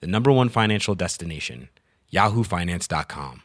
the 0.00 0.06
number 0.06 0.30
one 0.32 0.48
financial 0.48 0.94
destination, 0.94 1.68
yahoofinance.com. 2.12 3.42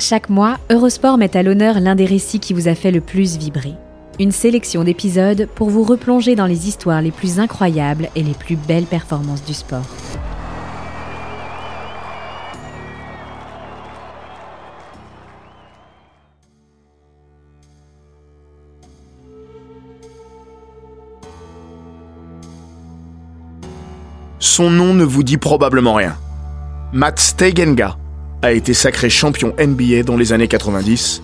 Chaque 0.00 0.28
mois, 0.28 0.58
Eurosport 0.70 1.18
met 1.18 1.36
à 1.36 1.42
l'honneur 1.42 1.80
l'un 1.80 1.96
des 1.96 2.06
récits 2.06 2.38
qui 2.38 2.54
vous 2.54 2.68
a 2.68 2.76
fait 2.76 2.92
le 2.92 3.00
plus 3.00 3.36
vibrer. 3.36 3.74
Une 4.20 4.30
sélection 4.30 4.84
d'épisodes 4.84 5.48
pour 5.56 5.70
vous 5.70 5.82
replonger 5.82 6.36
dans 6.36 6.46
les 6.46 6.68
histoires 6.68 7.02
les 7.02 7.10
plus 7.10 7.40
incroyables 7.40 8.08
et 8.14 8.22
les 8.22 8.34
plus 8.34 8.56
belles 8.56 8.84
performances 8.84 9.44
du 9.44 9.54
sport. 9.54 9.86
Son 24.48 24.70
nom 24.70 24.94
ne 24.94 25.04
vous 25.04 25.22
dit 25.22 25.36
probablement 25.36 25.92
rien. 25.92 26.16
Matt 26.94 27.20
Steigenga 27.20 27.96
a 28.40 28.50
été 28.52 28.72
sacré 28.72 29.10
champion 29.10 29.54
NBA 29.60 30.04
dans 30.04 30.16
les 30.16 30.32
années 30.32 30.48
90 30.48 31.22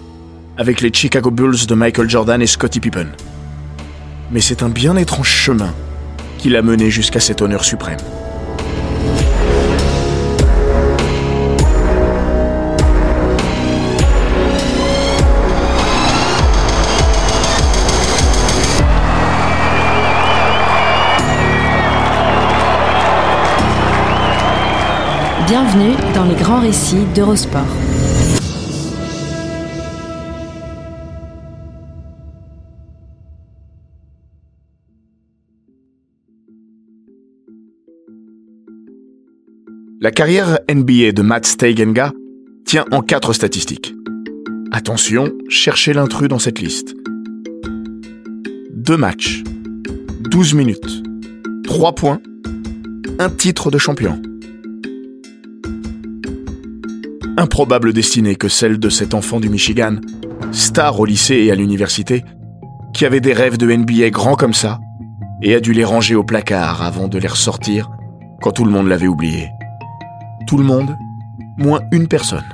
avec 0.59 0.83
les 0.83 0.93
Chicago 0.93 1.31
Bulls 1.31 1.67
de 1.67 1.75
Michael 1.75 2.09
Jordan 2.09 2.43
et 2.43 2.47
Scottie 2.47 2.81
Pippen. 2.81 3.07
Mais 4.31 4.43
c'est 4.43 4.63
un 4.63 4.69
bien 4.69 4.95
étrange 4.97 5.31
chemin 5.31 5.73
qui 6.37 6.51
l'a 6.51 6.61
mené 6.61 6.91
jusqu'à 6.91 7.19
cet 7.19 7.41
honneur 7.41 7.65
suprême. 7.65 7.97
Bienvenue 25.75 26.15
dans 26.15 26.25
les 26.25 26.35
grands 26.37 26.61
récits 26.61 27.05
d'Eurosport. 27.17 27.63
La 40.01 40.11
carrière 40.13 40.61
NBA 40.71 41.13
de 41.13 41.23
Matt 41.23 41.47
Steigenga 41.47 42.13
tient 42.65 42.85
en 42.93 43.01
quatre 43.01 43.33
statistiques. 43.33 43.95
Attention, 44.71 45.33
cherchez 45.49 45.93
l'intrus 45.93 46.29
dans 46.29 46.39
cette 46.39 46.61
liste. 46.61 46.95
Deux 48.71 48.97
matchs, 48.97 49.43
12 50.31 50.55
minutes, 50.55 51.03
3 51.65 51.95
points, 51.95 52.21
un 53.19 53.31
titre 53.31 53.73
de 53.73 53.79
champion. 53.79 54.21
Improbable 57.37 57.93
destinée 57.93 58.37
que 58.37 58.49
celle 58.49 58.79
de 58.79 58.89
cet 58.89 59.13
enfant 59.13 59.41
du 59.41 59.49
Michigan, 59.49 59.97
star 60.53 61.01
au 61.01 61.05
lycée 61.05 61.35
et 61.35 61.51
à 61.51 61.57
l'université, 61.57 62.25
qui 62.93 63.05
avait 63.05 63.21
des 63.21 63.33
rêves 63.33 63.59
de 63.59 63.75
NBA 63.75 64.11
grands 64.11 64.37
comme 64.37 64.55
ça, 64.55 64.79
et 65.43 65.55
a 65.55 65.61
dû 65.61 65.73
les 65.73 65.85
ranger 65.85 66.15
au 66.15 66.23
placard 66.23 66.83
avant 66.83 67.09
de 67.09 67.19
les 67.19 67.27
ressortir 67.27 67.91
quand 68.41 68.53
tout 68.53 68.65
le 68.65 68.71
monde 68.71 68.87
l'avait 68.87 69.09
oublié. 69.09 69.51
Tout 70.47 70.59
le 70.59 70.65
monde, 70.65 70.97
moins 71.59 71.81
une 71.91 72.07
personne. 72.07 72.45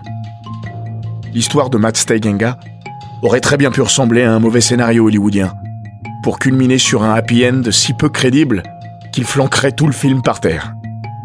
L'histoire 1.35 1.69
de 1.69 1.77
Matt 1.77 1.99
Steigenga 1.99 2.59
aurait 3.23 3.41
très 3.41 3.59
bien 3.59 3.71
pu 3.71 3.83
ressembler 3.83 4.23
à 4.23 4.33
un 4.33 4.39
mauvais 4.39 4.63
scénario 4.63 5.07
hollywoodien, 5.07 5.53
pour 6.23 6.39
culminer 6.39 6.79
sur 6.79 7.03
un 7.03 7.15
happy 7.15 7.47
end 7.47 7.63
si 7.71 7.93
peu 7.93 8.09
crédible 8.09 8.63
qu'il 9.13 9.25
flanquerait 9.25 9.73
tout 9.73 9.87
le 9.87 9.93
film 9.93 10.23
par 10.23 10.41
terre. 10.41 10.75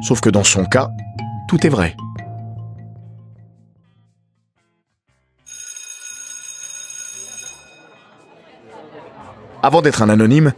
Sauf 0.01 0.19
que 0.19 0.29
dans 0.29 0.43
son 0.43 0.65
cas, 0.65 0.91
tout 1.47 1.65
est 1.65 1.69
vrai. 1.69 1.95
Avant 9.65 9.81
d'être 9.81 10.03
un 10.03 10.09
anonyme, 10.09 10.53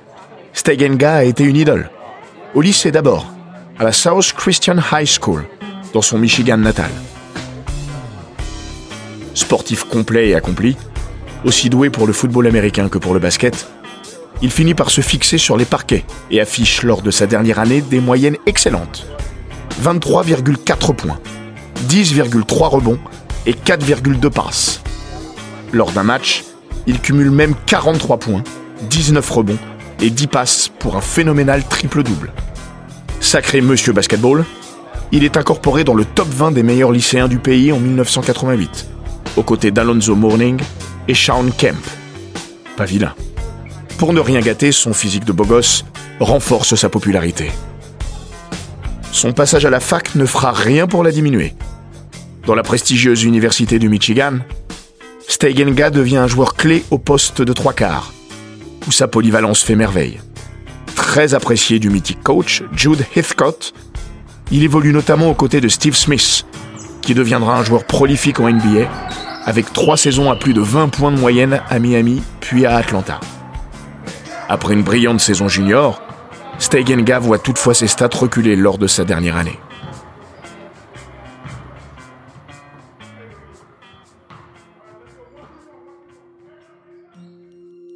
Steigenga 0.51 1.13
a 1.13 1.23
été 1.23 1.45
une 1.45 1.55
idole. 1.55 1.89
Au 2.53 2.59
lycée 2.59 2.91
d'abord, 2.91 3.25
à 3.79 3.85
la 3.85 3.93
South 3.93 4.33
Christian 4.33 4.75
High 4.91 5.07
School, 5.07 5.45
dans 5.93 6.01
son 6.01 6.17
Michigan 6.17 6.57
natal. 6.57 6.89
Sportif 9.33 9.85
complet 9.85 10.27
et 10.27 10.35
accompli, 10.35 10.75
aussi 11.45 11.69
doué 11.69 11.89
pour 11.89 12.05
le 12.05 12.11
football 12.11 12.47
américain 12.47 12.89
que 12.89 12.97
pour 12.97 13.13
le 13.13 13.21
basket, 13.21 13.69
il 14.41 14.51
finit 14.51 14.73
par 14.73 14.89
se 14.89 14.99
fixer 14.99 15.37
sur 15.37 15.55
les 15.55 15.63
parquets 15.63 16.03
et 16.29 16.41
affiche 16.41 16.83
lors 16.83 17.01
de 17.01 17.09
sa 17.09 17.27
dernière 17.27 17.59
année 17.59 17.79
des 17.79 18.01
moyennes 18.01 18.35
excellentes. 18.45 19.07
23,4 19.83 20.93
points, 20.93 21.19
10,3 21.87 22.67
rebonds 22.67 22.99
et 23.45 23.53
4,2 23.53 24.29
passes. 24.29 24.81
Lors 25.71 25.93
d'un 25.93 26.03
match, 26.03 26.43
il 26.87 26.99
cumule 26.99 27.31
même 27.31 27.55
43 27.67 28.17
points, 28.17 28.43
19 28.81 29.29
rebonds 29.29 29.57
et 30.01 30.09
10 30.09 30.27
passes 30.27 30.71
pour 30.79 30.95
un 30.95 31.01
phénoménal 31.01 31.63
triple-double. 31.63 32.31
Sacré 33.19 33.61
monsieur 33.61 33.93
basketball, 33.93 34.45
il 35.11 35.23
est 35.23 35.37
incorporé 35.37 35.83
dans 35.83 35.93
le 35.93 36.05
top 36.05 36.27
20 36.29 36.51
des 36.51 36.63
meilleurs 36.63 36.91
lycéens 36.91 37.27
du 37.27 37.39
pays 37.39 37.71
en 37.71 37.79
1988, 37.79 38.87
aux 39.37 39.43
côtés 39.43 39.71
d'Alonzo 39.71 40.15
Mourning 40.15 40.59
et 41.07 41.15
Sean 41.15 41.45
Kemp. 41.57 41.77
Pas 42.75 42.85
vilain. 42.85 43.13
Pour 43.97 44.13
ne 44.13 44.19
rien 44.19 44.41
gâter, 44.41 44.71
son 44.71 44.93
physique 44.93 45.25
de 45.25 45.31
beau 45.31 45.45
gosse 45.45 45.85
renforce 46.19 46.75
sa 46.75 46.89
popularité. 46.89 47.51
Son 49.11 49.33
passage 49.33 49.65
à 49.65 49.69
la 49.69 49.79
fac 49.79 50.13
ne 50.15 50.25
fera 50.25 50.51
rien 50.51 50.87
pour 50.87 51.03
la 51.03 51.11
diminuer. 51.11 51.55
Dans 52.45 52.55
la 52.55 52.63
prestigieuse 52.63 53.23
université 53.23 53.79
du 53.79 53.89
Michigan, 53.89 54.39
Steigenga 55.27 55.89
devient 55.89 56.17
un 56.17 56.27
joueur 56.27 56.55
clé 56.55 56.83
au 56.91 56.97
poste 56.97 57.41
de 57.41 57.51
trois 57.53 57.73
quarts, 57.73 58.13
où 58.87 58.91
sa 58.91 59.07
polyvalence 59.07 59.61
fait 59.61 59.75
merveille. 59.75 60.19
Très 60.95 61.33
apprécié 61.33 61.79
du 61.79 61.89
mythique 61.89 62.23
coach 62.23 62.63
Jude 62.73 63.05
Heathcote, 63.15 63.73
il 64.51 64.63
évolue 64.63 64.93
notamment 64.93 65.29
aux 65.29 65.35
côtés 65.35 65.61
de 65.61 65.67
Steve 65.67 65.95
Smith, 65.95 66.45
qui 67.01 67.13
deviendra 67.13 67.57
un 67.57 67.63
joueur 67.63 67.85
prolifique 67.85 68.39
en 68.39 68.49
NBA, 68.49 68.89
avec 69.45 69.71
trois 69.73 69.97
saisons 69.97 70.31
à 70.31 70.35
plus 70.35 70.53
de 70.53 70.61
20 70.61 70.89
points 70.89 71.11
de 71.11 71.19
moyenne 71.19 71.61
à 71.69 71.79
Miami, 71.79 72.21
puis 72.39 72.65
à 72.65 72.77
Atlanta. 72.77 73.19
Après 74.49 74.73
une 74.73 74.83
brillante 74.83 75.19
saison 75.19 75.47
junior, 75.47 76.01
Steigenga 76.59 77.19
voit 77.19 77.39
toutefois 77.39 77.73
ses 77.73 77.87
stats 77.87 78.09
reculer 78.13 78.55
lors 78.55 78.77
de 78.77 78.87
sa 78.87 79.03
dernière 79.03 79.35
année. 79.35 79.59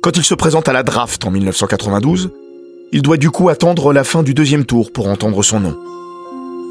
Quand 0.02 0.18
il 0.18 0.24
se 0.24 0.34
présente 0.34 0.68
à 0.68 0.74
la 0.74 0.82
draft 0.82 1.24
en 1.26 1.30
1992, 1.30 2.32
il 2.92 3.04
doit 3.04 3.18
du 3.18 3.30
coup 3.30 3.50
attendre 3.50 3.94
la 3.94 4.04
fin 4.04 4.24
du 4.24 4.34
deuxième 4.34 4.66
tour 4.66 4.92
pour 4.92 5.08
entendre 5.08 5.44
son 5.44 5.60
nom. 5.60 5.78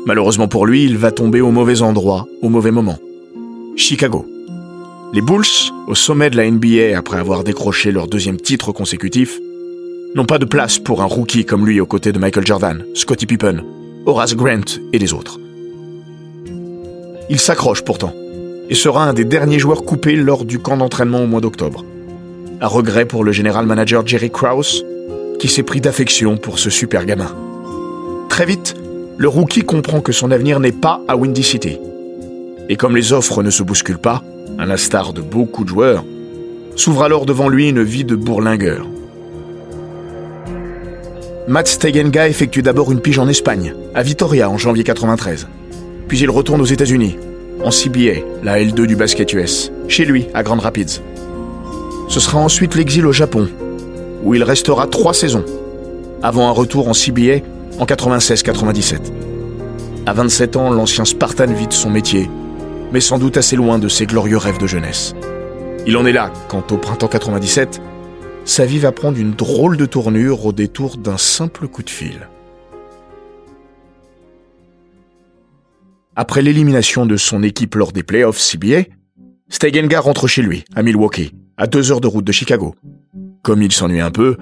Malheureusement 0.05 0.49
pour 0.49 0.67
lui, 0.67 0.85
il 0.85 0.99
va 0.99 1.13
tomber 1.13 1.41
au 1.41 1.53
mauvais 1.53 1.81
endroit, 1.81 2.27
au 2.43 2.49
mauvais 2.49 2.73
moment. 2.73 2.99
Chicago. 3.77 4.27
Les 5.13 5.21
Bulls, 5.21 5.45
au 5.87 5.95
sommet 5.95 6.29
de 6.29 6.37
la 6.37 6.51
NBA 6.51 6.99
après 6.99 7.19
avoir 7.19 7.45
décroché 7.45 7.93
leur 7.93 8.09
deuxième 8.09 8.41
titre 8.41 8.73
consécutif, 8.73 9.39
n'ont 10.17 10.27
pas 10.27 10.39
de 10.39 10.45
place 10.45 10.81
pour 10.81 11.01
un 11.01 11.07
rookie 11.07 11.45
comme 11.45 11.65
lui 11.65 11.81
aux 11.81 11.87
côtés 11.87 12.11
de 12.11 12.19
Michael 12.19 12.49
Jordan, 12.49 12.85
Scottie 12.95 13.27
Pippen, 13.27 13.63
Horace 14.07 14.35
Grant 14.35 14.81
et 14.93 14.99
les 14.99 15.13
autres. 15.13 15.39
Il 17.29 17.39
s'accroche 17.39 17.85
pourtant, 17.85 18.13
et 18.69 18.75
sera 18.75 19.05
un 19.05 19.13
des 19.13 19.25
derniers 19.25 19.61
joueurs 19.61 19.85
coupés 19.85 20.17
lors 20.17 20.45
du 20.45 20.59
camp 20.59 20.77
d'entraînement 20.77 21.23
au 21.23 21.29
mois 21.29 21.41
d'octobre. 21.41 21.85
À 22.63 22.69
regret 22.69 23.07
pour 23.07 23.25
le 23.25 23.33
général 23.33 23.65
manager 23.65 24.07
Jerry 24.07 24.31
Krause, 24.31 24.85
qui 25.39 25.49
s'est 25.49 25.63
pris 25.63 25.81
d'affection 25.81 26.37
pour 26.37 26.59
ce 26.59 26.69
super 26.69 27.07
gamin. 27.07 27.35
Très 28.29 28.45
vite, 28.45 28.75
le 29.17 29.29
rookie 29.29 29.63
comprend 29.63 30.03
que 30.03 30.13
son 30.13 30.31
avenir 30.31 30.61
n'est 30.61 30.71
pas 30.71 31.01
à 31.09 31.17
Windy 31.17 31.43
City. 31.43 31.79
Et 32.69 32.77
comme 32.77 32.95
les 32.95 33.15
offres 33.15 33.43
ne 33.43 33.49
se 33.49 33.63
bousculent 33.63 33.97
pas, 33.97 34.23
à 34.59 34.67
l'instar 34.67 35.15
de 35.15 35.23
beaucoup 35.23 35.65
de 35.65 35.71
joueurs, 35.71 36.05
s'ouvre 36.77 37.03
alors 37.03 37.25
devant 37.25 37.49
lui 37.49 37.71
une 37.71 37.83
vie 37.83 38.05
de 38.05 38.15
bourlingueur. 38.15 38.87
Matt 41.49 41.67
Stegenga 41.67 42.29
effectue 42.29 42.61
d'abord 42.61 42.93
une 42.93 43.01
pige 43.01 43.19
en 43.19 43.29
Espagne, 43.29 43.75
à 43.95 44.03
Vitoria 44.03 44.51
en 44.51 44.59
janvier 44.59 44.85
93. 44.85 45.49
Puis 46.09 46.19
il 46.19 46.29
retourne 46.29 46.61
aux 46.61 46.67
États-Unis, 46.67 47.17
en 47.65 47.71
CBA, 47.71 48.21
la 48.43 48.61
L2 48.61 48.85
du 48.85 48.97
basket 48.97 49.33
US, 49.33 49.73
chez 49.89 50.05
lui, 50.05 50.27
à 50.35 50.43
Grand 50.43 50.59
Rapids. 50.59 51.01
Ce 52.11 52.19
sera 52.19 52.39
ensuite 52.39 52.75
l'exil 52.75 53.07
au 53.07 53.13
Japon, 53.13 53.49
où 54.25 54.35
il 54.35 54.43
restera 54.43 54.89
trois 54.89 55.15
saisons, 55.15 55.45
avant 56.25 56.49
un 56.49 56.51
retour 56.51 56.89
en 56.89 56.93
CBA 56.93 57.39
en 57.79 57.85
96-97. 57.85 59.13
À 60.07 60.13
27 60.13 60.57
ans, 60.57 60.71
l'ancien 60.71 61.05
Spartan 61.05 61.47
vide 61.47 61.73
son 61.73 61.89
métier, 61.89 62.29
mais 62.91 62.99
sans 62.99 63.21
doute 63.21 63.37
assez 63.37 63.55
loin 63.55 63.79
de 63.79 63.87
ses 63.87 64.07
glorieux 64.07 64.39
rêves 64.39 64.59
de 64.59 64.67
jeunesse. 64.67 65.15
Il 65.87 65.97
en 65.97 66.05
est 66.05 66.11
là 66.13 66.33
quand, 66.49 66.73
au 66.73 66.79
printemps 66.79 67.07
97, 67.07 67.81
sa 68.45 68.67
vie 68.67 68.81
va 68.81 68.91
prendre 68.91 69.17
une 69.17 69.31
drôle 69.31 69.77
de 69.77 69.87
tournure 69.87 70.45
au 70.45 70.53
détour 70.53 70.97
d'un 70.97 71.17
simple 71.17 71.69
coup 71.69 71.85
de 71.85 71.91
fil. 71.91 72.29
Après 76.17 76.43
l'élimination 76.43 77.07
de 77.07 77.17
son 77.17 77.45
équipe 77.45 77.77
lors 77.77 77.93
des 77.93 78.03
playoffs 78.03 78.41
CBA, 78.41 78.87
Stegenga 79.49 80.01
rentre 80.01 80.27
chez 80.27 80.43
lui, 80.43 80.65
à 80.75 80.83
Milwaukee, 80.83 81.33
à 81.61 81.67
deux 81.67 81.93
heures 81.93 82.01
de 82.01 82.07
route 82.07 82.25
de 82.25 82.33
Chicago. 82.33 82.75
Comme 83.43 83.61
il 83.61 83.71
s'ennuie 83.71 84.01
un 84.01 84.11
peu, 84.11 84.39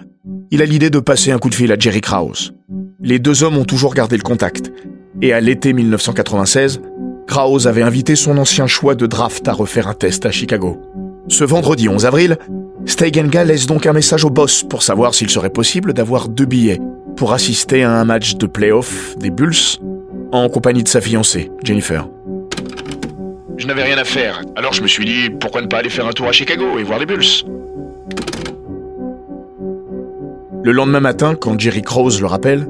il 0.53 0.63
a 0.63 0.65
l'idée 0.65 0.89
de 0.89 1.01
passer 1.01 1.33
un 1.33 1.39
coup 1.39 1.51
de 1.51 1.55
fil 1.55 1.73
à 1.73 1.77
Jerry 1.77 2.01
Krause. 2.01 2.55
Les 3.01 3.19
deux 3.19 3.43
hommes 3.43 3.59
ont 3.59 3.65
toujours 3.65 3.93
gardé 3.93 4.17
le 4.17 4.23
contact, 4.23 4.73
et 5.21 5.33
à 5.33 5.41
l'été 5.41 5.73
1996, 5.73 6.81
Krause 7.27 7.67
avait 7.67 7.83
invité 7.83 8.15
son 8.15 8.39
ancien 8.39 8.69
choix 8.69 8.95
de 8.95 9.07
draft 9.07 9.49
à 9.49 9.53
refaire 9.53 9.89
un 9.89 9.95
test 9.95 10.27
à 10.27 10.31
Chicago. 10.31 10.81
Ce 11.27 11.43
vendredi 11.43 11.89
11 11.89 12.07
avril, 12.07 12.39
Steigenga 12.87 13.45
laisse 13.45 13.67
donc 13.67 13.87
un 13.87 13.93
message 13.93 14.25
au 14.25 14.31
boss 14.31 14.63
pour 14.63 14.85
savoir 14.85 15.13
s'il 15.13 15.29
serait 15.29 15.51
possible 15.51 15.95
d'avoir 15.95 16.29
deux 16.29 16.47
billets 16.47 16.81
pour 17.17 17.33
assister 17.33 17.83
à 17.83 17.99
un 17.99 18.05
match 18.05 18.37
de 18.37 18.47
playoff 18.47 19.19
des 19.19 19.31
Bulls 19.31 19.81
en 20.31 20.49
compagnie 20.49 20.85
de 20.85 20.89
sa 20.89 21.01
fiancée, 21.01 21.51
Jennifer. 21.65 22.09
Je 23.59 23.67
n'avais 23.67 23.83
rien 23.83 23.99
à 23.99 24.05
faire, 24.05 24.41
alors 24.55 24.73
je 24.73 24.83
me 24.83 24.87
suis 24.87 25.05
dit 25.05 25.31
pourquoi 25.31 25.61
ne 25.61 25.67
pas 25.67 25.79
aller 25.79 25.91
faire 25.91 26.07
un 26.07 26.13
tour 26.13 26.29
à 26.29 26.33
Chicago 26.33 26.79
et 26.79 26.85
voir 26.85 27.01
les 27.01 27.07
Bulls? 27.07 27.45
Le 30.63 30.73
lendemain 30.73 31.01
matin, 31.01 31.35
quand 31.35 31.59
Jerry 31.59 31.83
Krause 31.83 32.21
le 32.21 32.27
rappelle, 32.27 32.69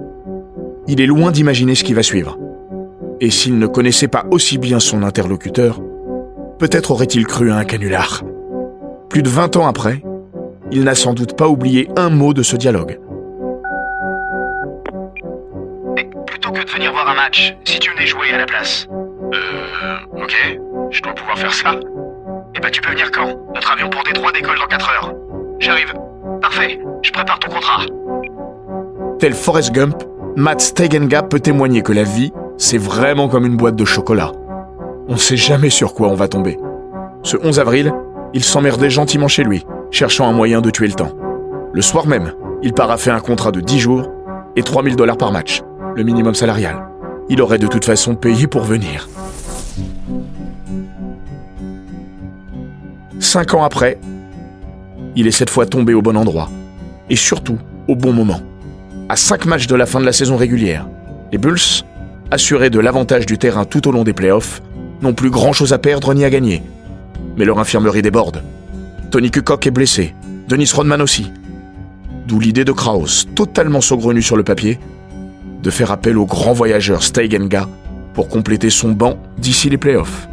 il 0.87 1.02
est 1.02 1.06
loin 1.06 1.31
d'imaginer 1.31 1.75
ce 1.75 1.85
qui 1.85 1.93
va 1.93 2.02
suivre. 2.02 2.38
Et 3.20 3.31
s'il 3.31 3.58
ne 3.58 3.67
connaissait 3.67 4.08
pas 4.08 4.25
aussi 4.31 4.56
bien 4.56 4.81
son 4.81 5.02
interlocuteur, 5.02 5.79
peut-être 6.58 6.91
aurait-il 6.91 7.26
cru 7.26 7.50
à 7.50 7.56
un 7.56 7.64
canular. 7.64 8.23
Plus 9.11 9.23
de 9.23 9.29
20 9.29 9.56
ans 9.56 9.67
après, 9.67 10.02
il 10.73 10.84
n'a 10.84 10.94
sans 10.94 11.12
doute 11.12 11.37
pas 11.37 11.49
oublié 11.49 11.88
un 11.96 12.08
mot 12.08 12.32
de 12.32 12.43
ce 12.43 12.56
dialogue. 12.56 12.99
plutôt 16.26 16.52
que 16.52 16.64
de 16.64 16.70
venir 16.70 16.93
voir 16.93 17.08
un 17.08 17.14
match, 17.14 17.55
si 17.64 17.79
tu 17.79 17.91
venais 17.91 18.06
jouer 18.06 18.32
à 18.32 18.38
la 18.38 18.46
place. 18.46 18.87
Euh, 19.34 20.23
ok, 20.23 20.58
je 20.90 21.02
dois 21.02 21.14
pouvoir 21.14 21.38
faire 21.38 21.52
ça. 21.52 21.75
Eh 22.55 22.61
ben 22.61 22.70
tu 22.70 22.81
peux 22.81 22.90
venir 22.90 23.11
quand? 23.11 23.29
Notre 23.55 23.73
avion 23.73 23.90
pour 23.90 24.02
Détroit 24.05 24.32
décolle 24.32 24.58
dans 24.58 24.67
4 24.67 24.90
heures. 24.90 25.14
J'arrive. 25.58 25.94
Parfait, 26.40 26.81
je 27.02 27.11
prépare 27.11 27.38
ton 27.38 27.50
contrat. 27.50 27.82
Tel 29.19 29.35
Forrest 29.35 29.73
Gump, 29.73 30.02
Matt 30.37 30.61
Stegenga 30.61 31.23
peut 31.23 31.40
témoigner 31.40 31.82
que 31.82 31.93
la 31.93 32.05
vie, 32.05 32.32
c'est 32.56 32.79
vraiment 32.79 33.29
comme 33.29 33.44
une 33.46 33.56
boîte 33.56 33.76
de 33.76 33.85
chocolat. 33.85 34.32
On 35.08 35.14
ne 35.14 35.19
sait 35.19 35.37
jamais 35.37 35.70
sur 35.70 35.94
quoi 35.94 36.08
on 36.08 36.14
va 36.14 36.29
tomber. 36.29 36.58
Ce 37.23 37.37
11 37.43 37.58
avril, 37.58 37.93
il 38.34 38.44
s'emmerdait 38.44 38.91
gentiment 38.91 39.29
chez 39.29 39.43
lui, 39.43 39.64
cherchant 39.91 40.29
un 40.29 40.32
moyen 40.32 40.61
de 40.61 40.70
tuer 40.70 40.87
le 40.87 40.93
temps. 40.93 41.12
Le 41.73 41.82
soir 41.82 42.06
même, 42.06 42.32
il 42.62 42.73
paraffait 42.73 43.11
un 43.11 43.20
contrat 43.20 43.52
de 43.52 43.61
10 43.61 43.79
jours 43.79 44.11
et 44.56 44.62
3000 44.62 44.96
dollars 44.96 45.17
par 45.17 45.32
match, 45.32 45.62
le 45.96 46.02
minimum 46.02 46.34
salarial. 46.34 46.76
Il 47.29 47.43
aurait 47.43 47.58
de 47.58 47.67
toute 47.67 47.84
façon 47.84 48.14
payé 48.14 48.46
pour 48.46 48.62
venir. 48.62 49.08
Cinq 53.30 53.52
ans 53.52 53.62
après, 53.62 53.98
il 55.14 55.26
est 55.26 55.32
cette 55.32 55.50
fois 55.50 55.66
tombé 55.66 55.92
au 55.92 56.00
bon 56.00 56.16
endroit. 56.16 56.48
Et 57.10 57.14
surtout, 57.14 57.58
au 57.86 57.94
bon 57.94 58.14
moment. 58.14 58.40
À 59.10 59.16
cinq 59.16 59.44
matchs 59.44 59.66
de 59.66 59.75
la 59.75 59.84
fin 59.84 60.00
de 60.00 60.06
la 60.06 60.14
saison 60.14 60.38
régulière, 60.38 60.88
les 61.30 61.36
Bulls, 61.36 61.84
assurés 62.30 62.70
de 62.70 62.80
l'avantage 62.80 63.26
du 63.26 63.36
terrain 63.36 63.66
tout 63.66 63.86
au 63.86 63.92
long 63.92 64.02
des 64.02 64.14
playoffs, 64.14 64.62
n'ont 65.02 65.12
plus 65.12 65.28
grand-chose 65.28 65.75
à 65.75 65.78
perdre 65.78 66.14
ni 66.14 66.25
à 66.25 66.30
gagner. 66.30 66.62
Mais 67.36 67.44
leur 67.44 67.58
infirmerie 67.58 68.00
déborde. 68.00 68.42
Tony 69.10 69.31
Kukoc 69.31 69.66
est 69.66 69.72
blessé, 69.72 70.14
Denis 70.48 70.70
Rodman 70.74 71.02
aussi. 71.02 71.31
D'où 72.26 72.40
l'idée 72.40 72.64
de 72.64 72.72
Kraus, 72.72 73.26
totalement 73.34 73.82
saugrenue 73.82 74.22
sur 74.22 74.38
le 74.38 74.42
papier, 74.42 74.81
de 75.62 75.69
faire 75.69 75.90
appel 75.90 76.16
au 76.16 76.24
grand 76.24 76.54
voyageur 76.54 77.02
Steigenga 77.02 77.69
pour 78.14 78.31
compléter 78.31 78.70
son 78.70 78.92
banc 78.92 79.19
d'ici 79.36 79.69
les 79.69 79.76
playoffs. 79.76 80.31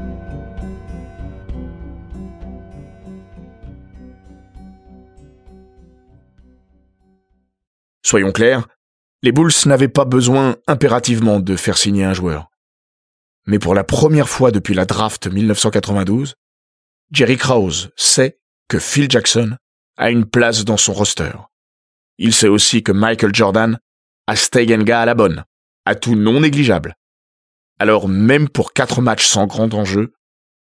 Soyons 8.05 8.31
clairs, 8.31 8.67
les 9.23 9.31
Bulls 9.31 9.51
n'avaient 9.65 9.87
pas 9.87 10.05
besoin 10.05 10.57
impérativement 10.67 11.39
de 11.39 11.55
faire 11.55 11.75
signer 11.75 12.03
un 12.03 12.13
joueur. 12.13 12.51
Mais 13.47 13.57
pour 13.57 13.73
la 13.73 13.83
première 13.83 14.29
fois 14.29 14.51
depuis 14.51 14.75
la 14.75 14.85
draft 14.85 15.25
1992, 15.25 16.35
Jerry 17.09 17.37
Krause 17.37 17.89
sait 17.95 18.37
que 18.67 18.77
Phil 18.77 19.09
Jackson 19.09 19.57
a 19.97 20.11
une 20.11 20.25
place 20.25 20.65
dans 20.65 20.77
son 20.77 20.93
roster. 20.93 21.31
Il 22.19 22.31
sait 22.31 22.47
aussi 22.47 22.83
que 22.83 22.91
Michael 22.91 23.33
Jordan 23.33 23.79
a 24.27 24.35
Steigenga 24.35 25.01
à 25.01 25.05
la 25.07 25.15
bonne, 25.15 25.43
à 25.85 25.95
tout 25.95 26.15
non 26.15 26.41
négligeable. 26.41 26.95
Alors 27.79 28.07
même 28.07 28.49
pour 28.49 28.73
quatre 28.73 29.01
matchs 29.01 29.25
sans 29.25 29.47
grand 29.47 29.73
enjeu, 29.73 30.13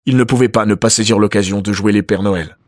il 0.04 0.16
ne 0.16 0.24
pouvait 0.24 0.48
pas 0.48 0.66
ne 0.66 0.74
pas 0.74 0.90
saisir 0.90 1.20
l'occasion 1.20 1.60
de 1.60 1.72
jouer 1.72 1.92
les 1.92 2.02
Pères 2.02 2.24
Noël. 2.24 2.58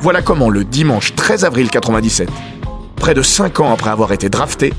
Voilà 0.00 0.22
comment 0.22 0.48
le 0.48 0.62
dimanche 0.62 1.14
13 1.16 1.44
avril 1.44 1.70
97, 1.70 2.28
près 2.96 3.14
de 3.14 3.22
5 3.22 3.58
ans 3.58 3.72
après 3.72 3.90
avoir 3.90 4.12
été 4.12 4.28
drafté, 4.28 4.72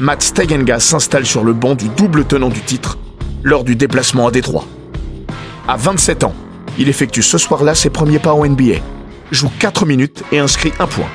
Matt 0.00 0.22
Stegenga 0.22 0.80
s'installe 0.80 1.24
sur 1.24 1.44
le 1.44 1.52
banc 1.52 1.76
du 1.76 1.88
double 1.88 2.24
tenant 2.24 2.48
du 2.48 2.60
titre 2.60 2.98
lors 3.44 3.62
du 3.62 3.76
déplacement 3.76 4.26
à 4.26 4.32
Détroit. 4.32 4.64
À 5.68 5.76
27 5.76 6.24
ans, 6.24 6.34
il 6.78 6.88
effectue 6.88 7.22
ce 7.22 7.38
soir-là 7.38 7.76
ses 7.76 7.90
premiers 7.90 8.18
pas 8.18 8.32
en 8.32 8.44
NBA, 8.44 8.80
joue 9.30 9.50
4 9.60 9.86
minutes 9.86 10.24
et 10.32 10.40
inscrit 10.40 10.72
un 10.80 10.88
point. 10.88 11.08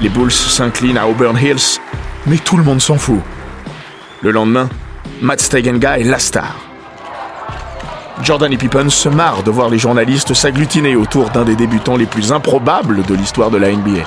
Les 0.00 0.08
Bulls 0.08 0.30
s'inclinent 0.30 0.98
à 0.98 1.08
Auburn 1.08 1.36
Hills, 1.36 1.80
mais 2.26 2.38
tout 2.38 2.56
le 2.56 2.62
monde 2.62 2.80
s'en 2.80 2.96
fout. 2.96 3.20
Le 4.22 4.30
lendemain, 4.30 4.68
Matt 5.20 5.40
Stegenga 5.40 5.98
est 5.98 6.04
la 6.04 6.20
star. 6.20 6.54
Jordan 8.22 8.52
et 8.52 8.56
Pippen 8.56 8.88
se 8.88 9.08
marrent 9.08 9.42
de 9.42 9.50
voir 9.50 9.68
les 9.68 9.78
journalistes 9.78 10.34
s'agglutiner 10.34 10.94
autour 10.94 11.30
d'un 11.30 11.44
des 11.44 11.56
débutants 11.56 11.96
les 11.96 12.06
plus 12.06 12.32
improbables 12.32 13.02
de 13.02 13.14
l'histoire 13.14 13.50
de 13.50 13.58
la 13.58 13.72
NBA. 13.72 14.04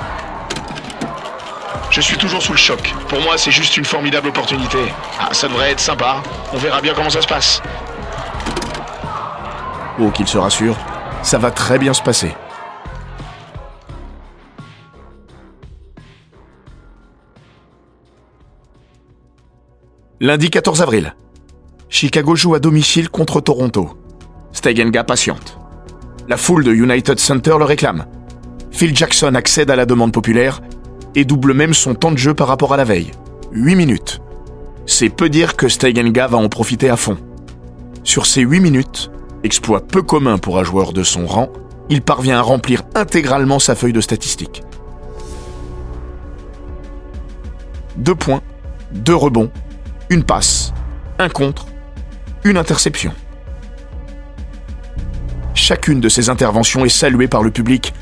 Je 1.89 2.01
suis 2.01 2.17
toujours 2.17 2.41
sous 2.41 2.53
le 2.53 2.57
choc. 2.57 2.93
Pour 3.09 3.21
moi, 3.21 3.37
c'est 3.37 3.51
juste 3.51 3.75
une 3.75 3.85
formidable 3.85 4.29
opportunité. 4.29 4.79
Ah, 5.19 5.33
ça 5.33 5.47
devrait 5.47 5.71
être 5.71 5.79
sympa. 5.79 6.21
On 6.53 6.57
verra 6.57 6.81
bien 6.81 6.93
comment 6.93 7.09
ça 7.09 7.21
se 7.21 7.27
passe. 7.27 7.61
Oh, 9.99 10.09
qu'il 10.11 10.27
se 10.27 10.37
rassure, 10.37 10.77
ça 11.21 11.37
va 11.37 11.51
très 11.51 11.77
bien 11.77 11.93
se 11.93 12.01
passer. 12.01 12.33
Lundi 20.19 20.49
14 20.49 20.81
avril. 20.81 21.13
Chicago 21.99 22.35
joue 22.35 22.53
à 22.53 22.59
domicile 22.59 23.09
contre 23.09 23.41
Toronto. 23.41 23.97
Steigenga 24.51 25.03
patiente. 25.03 25.57
La 26.27 26.37
foule 26.37 26.63
de 26.63 26.71
United 26.71 27.17
Center 27.17 27.55
le 27.57 27.65
réclame. 27.65 28.05
Phil 28.69 28.95
Jackson 28.95 29.33
accède 29.33 29.71
à 29.71 29.75
la 29.75 29.87
demande 29.87 30.13
populaire 30.13 30.61
et 31.15 31.25
double 31.25 31.55
même 31.55 31.73
son 31.73 31.95
temps 31.95 32.11
de 32.11 32.17
jeu 32.19 32.35
par 32.35 32.49
rapport 32.49 32.71
à 32.71 32.77
la 32.77 32.83
veille. 32.83 33.09
8 33.51 33.73
minutes. 33.73 34.21
C'est 34.85 35.09
peu 35.09 35.27
dire 35.27 35.55
que 35.55 35.67
Steigenga 35.67 36.27
va 36.27 36.37
en 36.37 36.49
profiter 36.49 36.87
à 36.87 36.97
fond. 36.97 37.17
Sur 38.03 38.27
ces 38.27 38.41
8 38.41 38.59
minutes, 38.59 39.09
exploit 39.43 39.81
peu 39.81 40.03
commun 40.03 40.37
pour 40.37 40.59
un 40.59 40.63
joueur 40.63 40.93
de 40.93 41.01
son 41.01 41.25
rang, 41.25 41.49
il 41.89 42.03
parvient 42.03 42.37
à 42.37 42.43
remplir 42.43 42.83
intégralement 42.93 43.57
sa 43.57 43.73
feuille 43.73 43.91
de 43.91 44.01
statistiques. 44.01 44.61
Deux 47.95 48.13
points, 48.13 48.43
deux 48.91 49.15
rebonds, 49.15 49.49
une 50.11 50.23
passe, 50.23 50.73
un 51.17 51.29
contre, 51.29 51.65
une 52.47 52.57
interception. 52.57 53.13
Chacune 55.53 55.99
de 55.99 56.09
ces 56.09 56.29
interventions 56.29 56.85
est 56.85 56.89
saluée 56.89 57.27
par 57.27 57.43
le 57.43 57.51
public, 57.51 57.93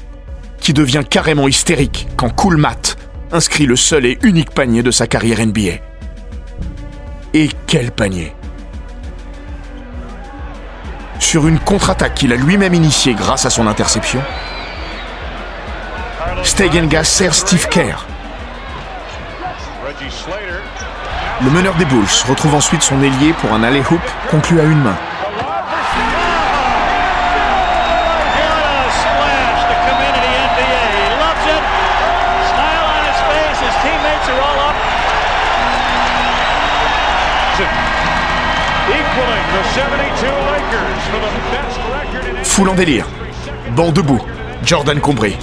qui 0.60 0.74
devient 0.74 1.04
carrément 1.08 1.48
hystérique 1.48 2.08
quand 2.16 2.30
Cool 2.30 2.58
Matt 2.58 2.98
inscrit 3.32 3.66
le 3.66 3.76
seul 3.76 4.06
et 4.06 4.20
unique 4.22 4.52
panier 4.52 4.84
de 4.84 4.92
sa 4.92 5.08
carrière 5.08 5.46
NBA. 5.46 5.82
Et 7.34 7.50
quel 7.66 7.92
panier 7.92 8.34
Sur 11.20 11.48
une 11.48 11.60
contre-attaque 11.60 12.14
qu'il 12.14 12.32
a 12.32 12.36
lui-même 12.36 12.74
initiée 12.74 13.16
grâce 13.16 13.46
à 13.46 13.50
son 13.50 13.68
interception, 13.68 14.22
Stegenga 16.44 17.04
sert 17.04 17.34
Steve 17.34 17.68
Kerr. 17.70 18.06
Le 21.44 21.52
meneur 21.52 21.76
des 21.76 21.84
Bulls 21.84 22.08
retrouve 22.30 22.56
ensuite 22.56 22.82
son 22.82 23.02
ailier 23.02 23.34
pour 23.34 23.52
un 23.52 23.62
aller-hoop 23.62 24.00
conclu 24.32 24.60
à 24.62 24.64
une 24.64 24.82
main. 24.82 24.96
Foule 42.44 42.70
en 42.70 42.76
délire. 42.76 43.06
Banc 43.76 43.92
debout. 43.92 44.22
Jordan 44.64 45.02
Combré. 45.02 45.38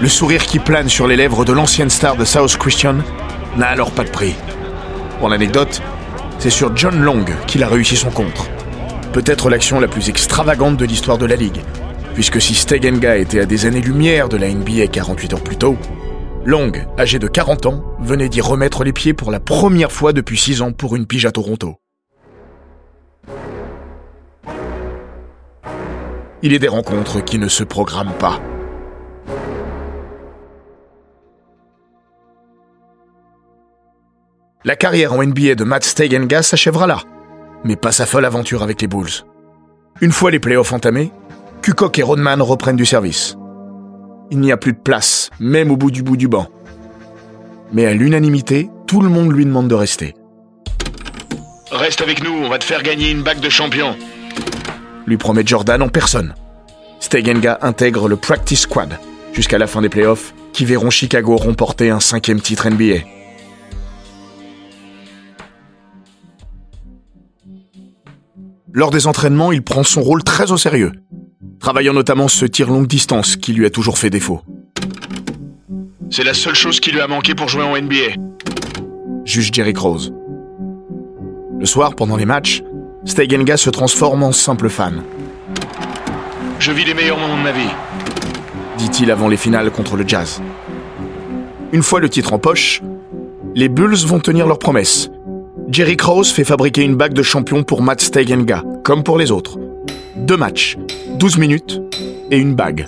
Le 0.00 0.08
sourire 0.08 0.44
qui 0.44 0.60
plane 0.60 0.88
sur 0.88 1.08
les 1.08 1.16
lèvres 1.16 1.44
de 1.44 1.52
l'ancienne 1.52 1.90
star 1.90 2.14
de 2.14 2.24
South 2.24 2.56
Christian 2.56 2.98
n'a 3.56 3.66
alors 3.66 3.90
pas 3.90 4.04
de 4.04 4.10
prix. 4.10 4.36
Pour 5.18 5.28
l'anecdote, 5.28 5.82
c'est 6.38 6.50
sur 6.50 6.76
John 6.76 7.00
Long 7.00 7.24
qu'il 7.48 7.64
a 7.64 7.68
réussi 7.68 7.96
son 7.96 8.10
contre. 8.10 8.48
Peut-être 9.12 9.50
l'action 9.50 9.80
la 9.80 9.88
plus 9.88 10.08
extravagante 10.08 10.76
de 10.76 10.84
l'histoire 10.84 11.18
de 11.18 11.26
la 11.26 11.34
Ligue, 11.34 11.60
puisque 12.14 12.40
si 12.40 12.54
Stegenga 12.54 13.16
était 13.16 13.40
à 13.40 13.46
des 13.46 13.66
années-lumière 13.66 14.28
de 14.28 14.36
la 14.36 14.48
NBA 14.48 14.86
48 14.86 15.34
heures 15.34 15.42
plus 15.42 15.56
tôt, 15.56 15.76
Long, 16.44 16.70
âgé 16.98 17.18
de 17.18 17.26
40 17.26 17.66
ans, 17.66 17.84
venait 17.98 18.28
d'y 18.28 18.40
remettre 18.40 18.84
les 18.84 18.92
pieds 18.92 19.12
pour 19.12 19.32
la 19.32 19.40
première 19.40 19.90
fois 19.90 20.12
depuis 20.12 20.38
6 20.38 20.62
ans 20.62 20.72
pour 20.72 20.94
une 20.94 21.04
pige 21.04 21.26
à 21.26 21.32
Toronto. 21.32 21.74
Il 26.42 26.52
est 26.52 26.60
des 26.60 26.68
rencontres 26.68 27.24
qui 27.24 27.38
ne 27.38 27.48
se 27.48 27.64
programment 27.64 28.16
pas. 28.18 28.40
La 34.68 34.76
carrière 34.76 35.14
en 35.14 35.24
NBA 35.24 35.54
de 35.54 35.64
Matt 35.64 35.82
Stegenga 35.82 36.42
s'achèvera 36.42 36.86
là, 36.86 37.00
mais 37.64 37.74
pas 37.74 37.90
sa 37.90 38.04
folle 38.04 38.26
aventure 38.26 38.62
avec 38.62 38.82
les 38.82 38.86
Bulls. 38.86 39.24
Une 40.02 40.12
fois 40.12 40.30
les 40.30 40.40
playoffs 40.40 40.74
entamés, 40.74 41.10
Kukok 41.62 41.98
et 41.98 42.02
Rodman 42.02 42.42
reprennent 42.42 42.76
du 42.76 42.84
service. 42.84 43.38
Il 44.30 44.40
n'y 44.40 44.52
a 44.52 44.58
plus 44.58 44.74
de 44.74 44.78
place, 44.78 45.30
même 45.40 45.70
au 45.70 45.78
bout 45.78 45.90
du 45.90 46.02
bout 46.02 46.18
du 46.18 46.28
banc. 46.28 46.48
Mais 47.72 47.86
à 47.86 47.94
l'unanimité, 47.94 48.68
tout 48.86 49.00
le 49.00 49.08
monde 49.08 49.32
lui 49.32 49.46
demande 49.46 49.68
de 49.68 49.74
rester. 49.74 50.14
Reste 51.70 52.02
avec 52.02 52.22
nous, 52.22 52.34
on 52.34 52.50
va 52.50 52.58
te 52.58 52.64
faire 52.64 52.82
gagner 52.82 53.10
une 53.10 53.22
bague 53.22 53.40
de 53.40 53.48
champion 53.48 53.96
lui 55.06 55.16
promet 55.16 55.46
Jordan 55.46 55.80
en 55.80 55.88
personne. 55.88 56.34
Stegenga 57.00 57.60
intègre 57.62 58.06
le 58.06 58.16
Practice 58.16 58.60
Squad 58.60 58.98
jusqu'à 59.32 59.56
la 59.56 59.66
fin 59.66 59.80
des 59.80 59.88
playoffs 59.88 60.34
qui 60.52 60.66
verront 60.66 60.90
Chicago 60.90 61.38
remporter 61.38 61.88
un 61.88 62.00
cinquième 62.00 62.42
titre 62.42 62.68
NBA. 62.68 63.17
Lors 68.72 68.90
des 68.90 69.06
entraînements, 69.06 69.50
il 69.50 69.62
prend 69.62 69.82
son 69.82 70.02
rôle 70.02 70.22
très 70.22 70.52
au 70.52 70.58
sérieux, 70.58 70.92
travaillant 71.58 71.94
notamment 71.94 72.28
ce 72.28 72.44
tir 72.44 72.68
longue 72.68 72.86
distance 72.86 73.36
qui 73.36 73.54
lui 73.54 73.64
a 73.64 73.70
toujours 73.70 73.96
fait 73.96 74.10
défaut. 74.10 74.42
C'est 76.10 76.24
la 76.24 76.34
seule 76.34 76.54
chose 76.54 76.78
qui 76.78 76.90
lui 76.90 77.00
a 77.00 77.06
manqué 77.06 77.34
pour 77.34 77.48
jouer 77.48 77.62
en 77.62 77.76
NBA. 77.80 78.20
Juge 79.24 79.50
Jerry 79.52 79.72
Rose. 79.76 80.12
Le 81.58 81.66
soir, 81.66 81.94
pendant 81.94 82.16
les 82.16 82.26
matchs, 82.26 82.62
Stegenga 83.04 83.56
se 83.56 83.70
transforme 83.70 84.22
en 84.22 84.32
simple 84.32 84.68
fan. 84.68 85.02
Je 86.58 86.72
vis 86.72 86.84
les 86.84 86.94
meilleurs 86.94 87.18
moments 87.18 87.38
de 87.38 87.42
ma 87.42 87.52
vie, 87.52 87.70
dit-il 88.76 89.10
avant 89.10 89.28
les 89.28 89.36
finales 89.36 89.70
contre 89.70 89.96
le 89.96 90.06
Jazz. 90.06 90.42
Une 91.72 91.82
fois 91.82 92.00
le 92.00 92.08
titre 92.10 92.32
en 92.34 92.38
poche, 92.38 92.82
les 93.54 93.68
Bulls 93.68 94.06
vont 94.06 94.20
tenir 94.20 94.46
leur 94.46 94.58
promesse. 94.58 95.10
Jerry 95.70 95.98
Krause 95.98 96.32
fait 96.32 96.44
fabriquer 96.44 96.82
une 96.82 96.96
bague 96.96 97.12
de 97.12 97.22
champion 97.22 97.62
pour 97.62 97.82
Matt 97.82 98.00
Stegenga, 98.00 98.64
comme 98.84 99.02
pour 99.02 99.18
les 99.18 99.30
autres. 99.30 99.58
Deux 100.16 100.38
matchs, 100.38 100.78
12 101.18 101.36
minutes 101.36 101.82
et 102.30 102.38
une 102.38 102.54
bague. 102.54 102.86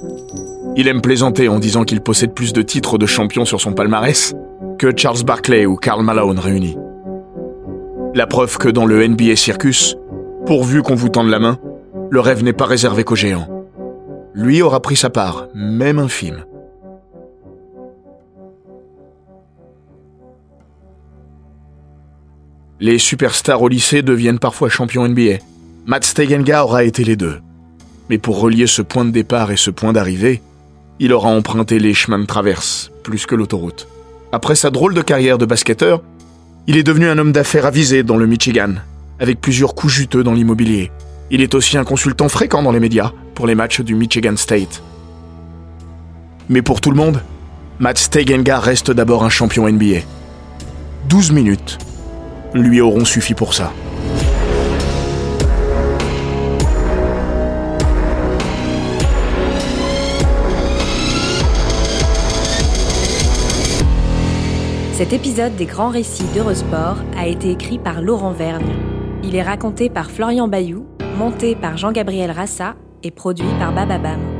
Il 0.77 0.89
aime 0.89 1.03
plaisanter 1.03 1.49
en 1.49 1.59
disant 1.59 1.85
qu'il 1.85 2.01
possède 2.01 2.33
plus 2.33 2.55
de 2.55 2.63
titres 2.63 2.97
de 2.97 3.05
champion 3.05 3.45
sur 3.45 3.61
son 3.61 3.73
palmarès 3.73 4.35
que 4.79 4.97
Charles 4.97 5.25
Barkley 5.25 5.67
ou 5.67 5.77
Karl 5.77 6.03
Malone 6.03 6.39
réunis. 6.39 6.77
La 8.15 8.27
preuve 8.27 8.57
que 8.57 8.71
dans 8.71 8.87
le 8.87 9.07
NBA 9.07 9.37
Circus, 9.37 9.97
pourvu 10.47 10.81
qu'on 10.81 10.95
vous 10.95 11.11
tende 11.11 11.29
la 11.29 11.39
main, 11.39 11.59
le 12.09 12.21
rêve 12.21 12.43
n'est 12.43 12.55
pas 12.55 12.65
réservé 12.65 13.05
qu'aux 13.05 13.15
géants. 13.15 13.67
Lui 14.33 14.63
aura 14.63 14.81
pris 14.81 14.97
sa 14.97 15.11
part, 15.11 15.49
même 15.55 15.99
infime. 15.99 16.45
Les 22.83 22.99
superstars 22.99 23.61
au 23.61 23.69
lycée 23.69 24.01
deviennent 24.01 24.39
parfois 24.39 24.71
champions 24.71 25.07
NBA. 25.07 25.37
Matt 25.85 26.03
Stegenga 26.03 26.65
aura 26.65 26.83
été 26.83 27.05
les 27.05 27.15
deux. 27.15 27.43
Mais 28.09 28.17
pour 28.17 28.41
relier 28.41 28.67
ce 28.67 28.81
point 28.81 29.05
de 29.05 29.11
départ 29.11 29.51
et 29.51 29.59
ce 29.59 29.71
point 29.71 29.93
d'arrivée, 29.93 30.41
il 30.99 31.13
aura 31.13 31.29
emprunté 31.29 31.79
les 31.79 31.93
chemins 31.93 32.19
de 32.19 32.25
traverse, 32.25 32.91
plus 33.03 33.27
que 33.27 33.35
l'autoroute. 33.35 33.87
Après 34.33 34.55
sa 34.55 34.71
drôle 34.71 34.95
de 34.95 35.03
carrière 35.03 35.37
de 35.37 35.45
basketteur, 35.45 36.01
il 36.67 36.79
est 36.79 36.83
devenu 36.83 37.07
un 37.07 37.19
homme 37.19 37.33
d'affaires 37.33 37.67
avisé 37.67 38.03
dans 38.03 38.17
le 38.17 38.27
Michigan, 38.27 38.73
avec 39.19 39.43
plusieurs 39.43 39.75
coups 39.75 39.93
juteux 39.93 40.25
dans 40.25 40.33
l'immobilier. 40.33 40.91
Il 41.31 41.43
est 41.43 41.55
aussi 41.55 41.77
un 41.77 41.85
consultant 41.85 42.31
fréquent 42.31 42.63
dans 42.63 42.73
les 42.73 42.81
médias 42.81 43.13
pour 43.35 43.47
les 43.47 43.55
matchs 43.55 43.83
du 43.83 43.95
Michigan 43.95 44.37
State. 44.39 44.83
Mais 46.49 46.63
pour 46.63 46.81
tout 46.81 46.91
le 46.91 46.97
monde, 46.97 47.23
Matt 47.79 47.99
Stegenga 47.99 48.59
reste 48.59 48.91
d'abord 48.91 49.23
un 49.23 49.29
champion 49.29 49.69
NBA. 49.69 50.01
12 51.11 51.33
minutes 51.33 51.77
lui 52.55 52.81
auront 52.81 53.05
suffi 53.05 53.35
pour 53.35 53.55
ça. 53.55 53.73
Cet 65.01 65.15
épisode 65.15 65.57
des 65.57 65.65
grands 65.65 65.89
récits 65.89 66.27
d'Eurosport 66.35 66.99
a 67.17 67.27
été 67.27 67.51
écrit 67.51 67.79
par 67.79 68.03
Laurent 68.03 68.33
Vergne. 68.33 68.75
Il 69.25 69.35
est 69.35 69.43
raconté 69.43 69.89
par 69.89 70.11
Florian 70.11 70.47
Bayou, 70.47 70.87
monté 71.17 71.55
par 71.55 71.79
Jean-Gabriel 71.79 72.31
Rassa 72.31 72.75
et 73.03 73.11
produit 73.11 73.49
par 73.59 73.73
Bababam. 73.73 74.40